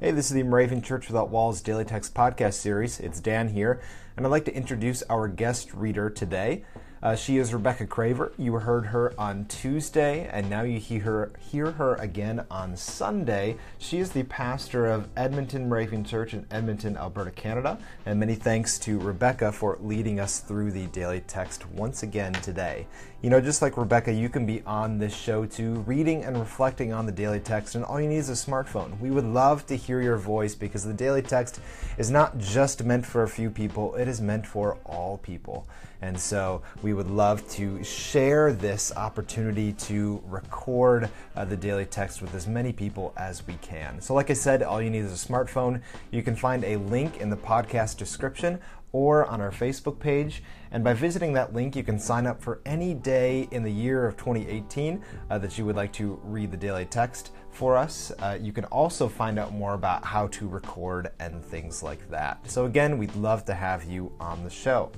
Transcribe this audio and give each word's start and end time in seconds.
Hey, 0.00 0.12
this 0.12 0.26
is 0.26 0.34
the 0.34 0.44
Moravian 0.44 0.80
Church 0.80 1.08
Without 1.08 1.28
Walls 1.28 1.60
Daily 1.60 1.84
Text 1.84 2.14
Podcast 2.14 2.54
Series. 2.54 3.00
It's 3.00 3.18
Dan 3.18 3.48
here, 3.48 3.80
and 4.16 4.24
I'd 4.24 4.30
like 4.30 4.44
to 4.44 4.54
introduce 4.54 5.02
our 5.10 5.26
guest 5.26 5.74
reader 5.74 6.08
today. 6.08 6.64
Uh, 7.00 7.14
she 7.14 7.38
is 7.38 7.54
Rebecca 7.54 7.86
Craver. 7.86 8.32
You 8.36 8.54
heard 8.54 8.86
her 8.86 9.14
on 9.16 9.44
Tuesday, 9.44 10.28
and 10.32 10.50
now 10.50 10.62
you 10.62 10.80
hear 10.80 11.00
her, 11.02 11.30
hear 11.38 11.70
her 11.72 11.94
again 11.94 12.44
on 12.50 12.76
Sunday. 12.76 13.56
She 13.78 13.98
is 13.98 14.10
the 14.10 14.24
pastor 14.24 14.86
of 14.86 15.08
Edmonton 15.16 15.68
Moravian 15.68 16.02
Church 16.02 16.34
in 16.34 16.44
Edmonton, 16.50 16.96
Alberta, 16.96 17.30
Canada. 17.30 17.78
And 18.04 18.18
many 18.18 18.34
thanks 18.34 18.80
to 18.80 18.98
Rebecca 18.98 19.52
for 19.52 19.78
leading 19.80 20.18
us 20.18 20.40
through 20.40 20.72
the 20.72 20.86
daily 20.86 21.20
text 21.20 21.68
once 21.70 22.02
again 22.02 22.32
today. 22.32 22.86
You 23.22 23.30
know, 23.30 23.40
just 23.40 23.62
like 23.62 23.76
Rebecca, 23.76 24.12
you 24.12 24.28
can 24.28 24.46
be 24.46 24.62
on 24.62 24.98
this 24.98 25.14
show 25.14 25.44
too, 25.44 25.84
reading 25.86 26.24
and 26.24 26.38
reflecting 26.38 26.92
on 26.92 27.04
the 27.04 27.12
daily 27.12 27.40
text, 27.40 27.74
and 27.74 27.84
all 27.84 28.00
you 28.00 28.08
need 28.08 28.18
is 28.18 28.28
a 28.28 28.32
smartphone. 28.32 28.98
We 29.00 29.10
would 29.10 29.24
love 29.24 29.66
to 29.66 29.76
hear 29.76 30.00
your 30.00 30.16
voice 30.16 30.54
because 30.54 30.84
the 30.84 30.92
daily 30.92 31.22
text 31.22 31.60
is 31.96 32.10
not 32.12 32.38
just 32.38 32.84
meant 32.84 33.04
for 33.04 33.24
a 33.24 33.28
few 33.28 33.50
people, 33.50 33.96
it 33.96 34.06
is 34.06 34.20
meant 34.20 34.46
for 34.46 34.78
all 34.84 35.18
people. 35.18 35.66
And 36.00 36.18
so 36.18 36.62
we 36.80 36.87
would 36.94 37.10
love 37.10 37.48
to 37.50 37.82
share 37.82 38.52
this 38.52 38.92
opportunity 38.96 39.72
to 39.72 40.22
record 40.26 41.10
uh, 41.36 41.44
the 41.44 41.56
daily 41.56 41.86
text 41.86 42.22
with 42.22 42.34
as 42.34 42.46
many 42.46 42.72
people 42.72 43.12
as 43.16 43.46
we 43.46 43.54
can. 43.54 44.00
So, 44.00 44.14
like 44.14 44.30
I 44.30 44.34
said, 44.34 44.62
all 44.62 44.80
you 44.80 44.90
need 44.90 45.04
is 45.04 45.12
a 45.12 45.28
smartphone. 45.28 45.82
You 46.10 46.22
can 46.22 46.36
find 46.36 46.64
a 46.64 46.76
link 46.76 47.18
in 47.18 47.30
the 47.30 47.36
podcast 47.36 47.96
description 47.96 48.60
or 48.92 49.26
on 49.26 49.40
our 49.40 49.50
Facebook 49.50 49.98
page. 49.98 50.42
And 50.70 50.84
by 50.84 50.92
visiting 50.92 51.32
that 51.34 51.54
link, 51.54 51.76
you 51.76 51.82
can 51.82 51.98
sign 51.98 52.26
up 52.26 52.42
for 52.42 52.60
any 52.66 52.94
day 52.94 53.48
in 53.50 53.62
the 53.62 53.72
year 53.72 54.06
of 54.06 54.16
2018 54.16 55.02
uh, 55.30 55.38
that 55.38 55.58
you 55.58 55.64
would 55.64 55.76
like 55.76 55.92
to 55.94 56.20
read 56.22 56.50
the 56.50 56.56
daily 56.56 56.84
text 56.86 57.32
for 57.50 57.76
us. 57.76 58.12
Uh, 58.18 58.38
you 58.40 58.52
can 58.52 58.64
also 58.66 59.08
find 59.08 59.38
out 59.38 59.52
more 59.52 59.74
about 59.74 60.04
how 60.04 60.26
to 60.28 60.48
record 60.48 61.10
and 61.20 61.44
things 61.44 61.82
like 61.82 62.08
that. 62.10 62.38
So, 62.50 62.66
again, 62.66 62.98
we'd 62.98 63.14
love 63.16 63.44
to 63.46 63.54
have 63.54 63.84
you 63.84 64.12
on 64.20 64.44
the 64.44 64.50
show. 64.50 64.90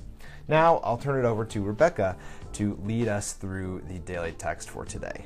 Now 0.51 0.81
I'll 0.83 0.97
turn 0.97 1.17
it 1.17 1.25
over 1.25 1.45
to 1.45 1.63
Rebecca 1.63 2.17
to 2.53 2.77
lead 2.83 3.07
us 3.07 3.31
through 3.31 3.83
the 3.87 3.99
daily 3.99 4.33
text 4.33 4.69
for 4.69 4.83
today. 4.83 5.25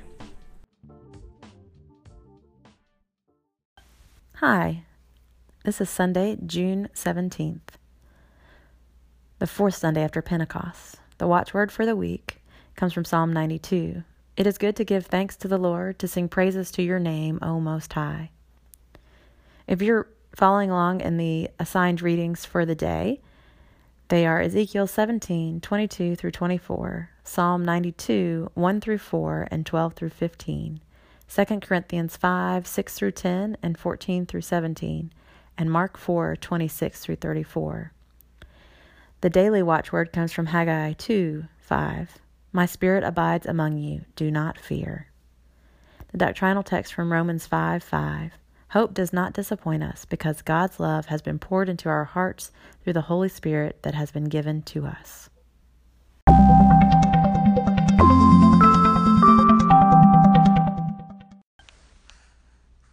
Hi, 4.36 4.84
this 5.64 5.82
is 5.82 5.90
Sunday, 5.90 6.38
June 6.45 6.90
17th, 6.94 7.59
the 9.40 9.48
fourth 9.48 9.73
Sunday 9.73 10.04
after 10.04 10.22
Pentecost. 10.22 10.98
The 11.17 11.26
watchword 11.26 11.72
for 11.72 11.88
the 11.88 11.95
week 11.95 12.44
comes 12.76 12.94
from 12.94 13.04
Psalm 13.04 13.34
92. 13.34 14.04
It 14.38 14.45
is 14.45 14.60
good 14.60 14.76
to 14.76 14.84
give 14.84 15.08
thanks 15.08 15.36
to 15.38 15.48
the 15.48 15.58
Lord, 15.58 15.98
to 15.98 16.08
sing 16.08 16.30
praises 16.30 16.70
to 16.73 16.84
your 16.84 17.00
name, 17.00 17.39
O 17.42 17.60
Most 17.60 17.94
High. 17.94 18.30
If 19.66 19.82
you're 19.82 20.08
following 20.36 20.70
along 20.70 21.02
in 21.02 21.17
the 21.17 21.50
assigned 21.58 22.04
readings 22.04 22.45
for 22.45 22.64
the 22.64 22.76
day, 22.76 23.22
they 24.09 24.28
are 24.28 24.39
Ezekiel 24.39 24.86
17, 24.86 25.61
22 25.61 26.16
through 26.16 26.31
24, 26.31 27.09
Psalm 27.23 27.66
92, 27.66 28.52
1 28.53 28.81
through 28.81 28.98
4, 29.00 29.48
and 29.50 29.66
12 29.66 29.94
through 29.94 30.09
15, 30.09 30.80
2 31.28 31.45
Corinthians 31.59 32.16
5, 32.16 32.67
6 32.67 32.94
through 32.94 33.11
10, 33.11 33.58
and 33.64 33.78
14 33.78 34.28
through 34.28 34.42
17, 34.42 35.11
and 35.58 35.72
Mark 35.72 35.98
4, 35.98 36.36
26 36.36 37.00
through 37.00 37.16
34. 37.16 37.94
The 39.22 39.30
daily 39.31 39.64
watchword 39.64 40.14
comes 40.14 40.31
from 40.31 40.48
Haggai 40.48 40.94
2, 40.94 41.45
5. 41.58 42.20
My 42.52 42.67
spirit 42.67 43.03
abides 43.03 43.48
among 43.48 43.80
you, 43.80 44.06
do 44.16 44.30
not 44.30 44.59
fear. 44.59 45.08
The 46.11 46.20
doctrinal 46.20 46.61
text 46.61 46.94
from 46.94 47.11
Romans 47.11 47.48
5, 47.48 47.81
5. 47.81 48.31
Hope 48.76 48.94
does 48.94 49.14
not 49.14 49.31
disappoint 49.31 49.84
us 49.84 50.04
because 50.04 50.42
God's 50.42 50.81
love 50.81 51.06
has 51.06 51.22
been 51.22 51.40
poured 51.40 51.70
into 51.70 51.88
our 51.88 52.04
hearts 52.04 52.52
through 52.84 52.92
the 52.92 53.04
Holy 53.04 53.30
Spirit 53.30 53.82
that 53.84 53.95
has 53.95 54.12
been 54.12 54.26
given 54.26 54.64
to 54.64 54.86
us. 54.86 55.30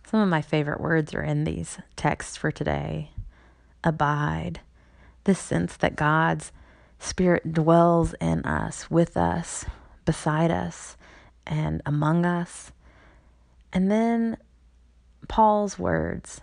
Some 0.07 0.21
of 0.21 0.29
my 0.29 0.41
favorite 0.41 0.81
words 0.81 1.15
are 1.15 1.23
in 1.25 1.43
these 1.43 1.79
texts 1.97 2.37
for 2.37 2.53
today. 2.53 3.11
Abide, 3.83 4.61
this 5.25 5.41
sense 5.41 5.77
that 5.79 5.97
God's 5.97 6.53
Spirit 7.01 7.53
dwells 7.53 8.15
in 8.21 8.45
us, 8.45 8.89
with 8.89 9.17
us, 9.17 9.65
beside 10.05 10.53
us, 10.53 10.97
and 11.45 11.83
among 11.85 12.25
us. 12.25 12.71
And 13.73 13.91
then 13.91 14.37
Paul's 15.29 15.79
words 15.79 16.41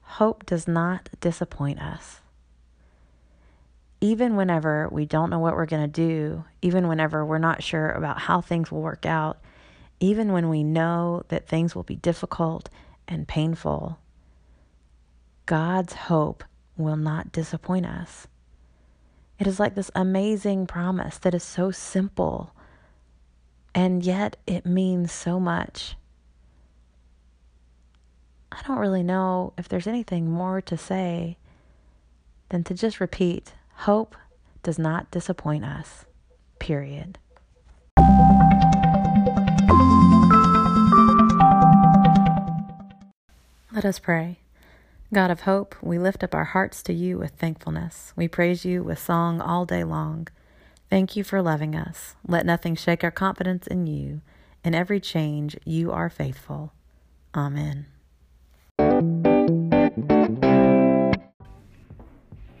hope 0.00 0.46
does 0.46 0.68
not 0.68 1.08
disappoint 1.20 1.80
us. 1.80 2.20
Even 4.00 4.36
whenever 4.36 4.88
we 4.90 5.04
don't 5.06 5.30
know 5.30 5.38
what 5.38 5.54
we're 5.54 5.66
going 5.66 5.82
to 5.82 5.88
do, 5.88 6.44
even 6.62 6.86
whenever 6.86 7.24
we're 7.24 7.38
not 7.38 7.62
sure 7.62 7.90
about 7.90 8.20
how 8.20 8.40
things 8.40 8.70
will 8.70 8.82
work 8.82 9.04
out, 9.06 9.38
even 10.00 10.32
when 10.32 10.48
we 10.48 10.62
know 10.62 11.22
that 11.28 11.48
things 11.48 11.74
will 11.74 11.82
be 11.82 11.96
difficult 11.96 12.68
and 13.08 13.26
painful, 13.26 13.98
God's 15.46 15.94
hope 15.94 16.44
will 16.76 16.96
not 16.96 17.32
disappoint 17.32 17.86
us. 17.86 18.26
It 19.38 19.46
is 19.46 19.60
like 19.60 19.74
this 19.74 19.90
amazing 19.94 20.66
promise 20.66 21.18
that 21.18 21.34
is 21.34 21.42
so 21.42 21.70
simple, 21.70 22.54
and 23.74 24.02
yet 24.04 24.36
it 24.46 24.66
means 24.66 25.12
so 25.12 25.38
much. 25.38 25.96
I 28.56 28.62
don't 28.66 28.78
really 28.78 29.02
know 29.02 29.52
if 29.58 29.68
there's 29.68 29.86
anything 29.86 30.30
more 30.30 30.62
to 30.62 30.76
say 30.78 31.36
than 32.48 32.64
to 32.64 32.74
just 32.74 33.00
repeat 33.00 33.52
hope 33.80 34.16
does 34.62 34.78
not 34.78 35.10
disappoint 35.10 35.64
us. 35.64 36.06
Period. 36.58 37.18
Let 43.72 43.84
us 43.84 43.98
pray. 43.98 44.38
God 45.12 45.30
of 45.30 45.42
hope, 45.42 45.76
we 45.82 45.98
lift 45.98 46.24
up 46.24 46.34
our 46.34 46.44
hearts 46.44 46.82
to 46.84 46.94
you 46.94 47.18
with 47.18 47.32
thankfulness. 47.32 48.14
We 48.16 48.26
praise 48.26 48.64
you 48.64 48.82
with 48.82 48.98
song 48.98 49.42
all 49.42 49.66
day 49.66 49.84
long. 49.84 50.28
Thank 50.88 51.14
you 51.14 51.22
for 51.22 51.42
loving 51.42 51.76
us. 51.76 52.14
Let 52.26 52.46
nothing 52.46 52.74
shake 52.74 53.04
our 53.04 53.10
confidence 53.10 53.66
in 53.66 53.86
you. 53.86 54.22
In 54.64 54.74
every 54.74 54.98
change, 54.98 55.58
you 55.66 55.92
are 55.92 56.08
faithful. 56.08 56.72
Amen. 57.34 57.86
The 59.96 61.16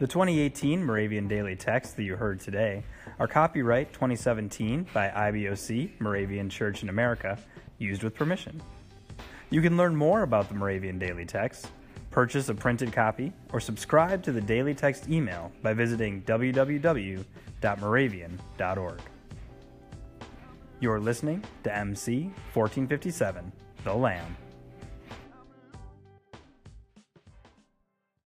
2018 0.00 0.82
Moravian 0.82 1.28
Daily 1.28 1.54
Text 1.54 1.94
that 1.96 2.04
you 2.04 2.16
heard 2.16 2.40
today 2.40 2.82
are 3.18 3.28
copyright 3.28 3.92
2017 3.92 4.86
by 4.94 5.08
IBOC, 5.08 6.00
Moravian 6.00 6.48
Church 6.48 6.82
in 6.82 6.88
America, 6.88 7.38
used 7.76 8.02
with 8.02 8.14
permission. 8.14 8.62
You 9.50 9.60
can 9.60 9.76
learn 9.76 9.94
more 9.94 10.22
about 10.22 10.48
the 10.48 10.54
Moravian 10.54 10.98
Daily 10.98 11.26
Text, 11.26 11.68
purchase 12.10 12.48
a 12.48 12.54
printed 12.54 12.90
copy, 12.90 13.34
or 13.52 13.60
subscribe 13.60 14.22
to 14.22 14.32
the 14.32 14.40
Daily 14.40 14.72
Text 14.72 15.10
email 15.10 15.52
by 15.62 15.74
visiting 15.74 16.22
www.moravian.org. 16.22 19.00
You're 20.80 21.00
listening 21.00 21.44
to 21.64 21.76
MC 21.76 22.32
1457, 22.54 23.52
The 23.84 23.94
Lamb. 23.94 24.36